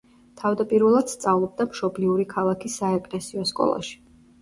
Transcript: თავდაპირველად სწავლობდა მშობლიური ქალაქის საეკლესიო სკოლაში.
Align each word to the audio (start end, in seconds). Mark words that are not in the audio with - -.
თავდაპირველად 0.43 1.13
სწავლობდა 1.13 1.69
მშობლიური 1.75 2.27
ქალაქის 2.35 2.81
საეკლესიო 2.83 3.51
სკოლაში. 3.55 3.99